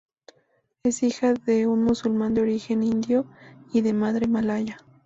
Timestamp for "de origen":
2.33-2.81